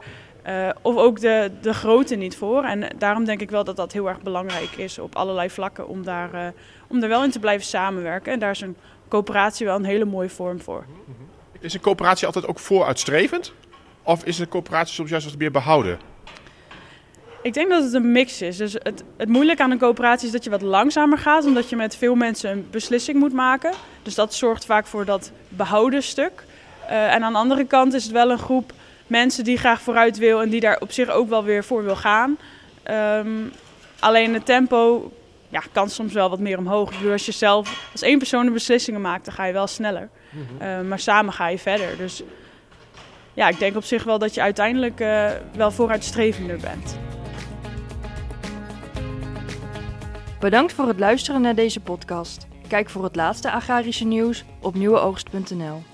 Uh, 0.49 0.69
of 0.83 0.97
ook 0.97 1.21
de, 1.21 1.51
de 1.61 1.75
grootte 1.75 2.15
niet 2.15 2.37
voor. 2.37 2.65
En 2.65 2.89
daarom 2.99 3.25
denk 3.25 3.41
ik 3.41 3.51
wel 3.51 3.65
dat 3.65 3.77
dat 3.77 3.93
heel 3.93 4.09
erg 4.09 4.21
belangrijk 4.21 4.71
is 4.77 4.99
op 4.99 5.17
allerlei 5.17 5.51
vlakken 5.51 5.89
om 5.89 6.05
daar, 6.05 6.35
uh, 6.35 6.47
om 6.87 7.03
er 7.03 7.09
wel 7.09 7.25
in 7.25 7.31
te 7.31 7.39
blijven 7.39 7.67
samenwerken. 7.67 8.33
En 8.33 8.39
daar 8.39 8.51
is 8.51 8.61
een 8.61 8.77
coöperatie 9.09 9.67
wel 9.67 9.77
een 9.77 9.85
hele 9.85 10.05
mooie 10.05 10.29
vorm 10.29 10.61
voor. 10.61 10.85
Is 11.61 11.75
een 11.75 11.81
coöperatie 11.81 12.27
altijd 12.27 12.47
ook 12.47 12.59
vooruitstrevend? 12.59 13.53
Of 14.03 14.25
is 14.25 14.39
een 14.39 14.49
coöperatie 14.49 14.95
soms 14.95 15.11
juist 15.11 15.27
wat 15.27 15.39
meer 15.39 15.51
behouden? 15.51 15.99
Ik 17.43 17.55
denk 17.55 17.71
dat 17.71 17.83
het 17.83 17.93
een 17.93 18.13
mix 18.13 18.43
is. 18.43 18.57
Dus 18.57 18.73
het, 18.73 19.05
het 19.17 19.29
moeilijke 19.29 19.63
aan 19.63 19.71
een 19.71 19.79
coöperatie 19.79 20.27
is 20.27 20.33
dat 20.33 20.45
je 20.45 20.51
wat 20.51 20.63
langzamer 20.63 21.19
gaat, 21.19 21.45
omdat 21.45 21.69
je 21.69 21.77
met 21.77 21.97
veel 21.97 22.15
mensen 22.15 22.51
een 22.51 22.67
beslissing 22.71 23.19
moet 23.19 23.33
maken. 23.33 23.73
Dus 24.03 24.15
dat 24.15 24.35
zorgt 24.35 24.65
vaak 24.65 24.87
voor 24.87 25.05
dat 25.05 25.33
behouden 25.49 26.03
stuk. 26.03 26.45
Uh, 26.85 27.15
en 27.15 27.23
aan 27.23 27.33
de 27.33 27.39
andere 27.39 27.65
kant 27.65 27.95
is 27.95 28.03
het 28.03 28.13
wel 28.13 28.31
een 28.31 28.39
groep 28.39 28.73
mensen 29.07 29.45
die 29.45 29.59
graag 29.59 29.81
vooruit 29.81 30.19
wil 30.19 30.43
en 30.43 30.49
die 30.49 30.61
daar 30.61 30.81
op 30.81 30.93
zich 30.93 31.11
ook 31.11 31.29
wel 31.29 31.45
weer 31.45 31.65
voor 31.65 31.85
wil 31.85 31.97
gaan. 31.97 32.39
Um, 32.91 33.53
alleen 33.99 34.35
het 34.35 34.47
tempo 34.47 35.13
ja, 35.49 35.63
kan 35.73 35.91
soms 35.91 36.13
wel 36.13 36.31
wat 36.31 36.39
meer 36.39 36.59
omhoog. 36.59 36.91
Ik 36.91 36.97
bedoel, 36.97 37.13
als 37.13 37.27
je 37.27 37.33
zelf 37.33 37.89
als 37.93 38.03
één 38.03 38.19
persoon 38.19 38.45
de 38.45 38.51
beslissingen 38.51 39.01
maakt, 39.01 39.25
dan 39.25 39.35
ga 39.35 39.45
je 39.45 39.53
wel 39.53 39.67
sneller. 39.67 40.09
Mm 40.31 40.47
-hmm. 40.47 40.69
uh, 40.69 40.89
maar 40.89 40.99
samen 40.99 41.33
ga 41.33 41.49
je 41.49 41.59
verder. 41.59 41.97
Dus 41.97 42.23
ja, 43.35 43.49
ik 43.49 43.59
denk 43.59 43.77
op 43.77 43.85
zich 43.85 44.05
wel 44.05 44.19
dat 44.19 44.35
je 44.35 44.41
uiteindelijk 44.41 45.01
uh, 45.01 45.31
wel 45.55 45.71
vooruitstrevender 45.71 46.59
bent. 46.59 46.99
Bedankt 50.41 50.73
voor 50.73 50.89
het 50.89 50.99
luisteren 50.99 51.41
naar 51.41 51.55
deze 51.55 51.81
podcast. 51.81 52.47
Kijk 52.69 52.91
voor 52.91 53.05
het 53.05 53.17
laatste 53.17 53.51
agrarische 53.51 54.05
nieuws 54.05 54.45
op 54.61 54.75
nieuweoogst.nl. 54.75 55.92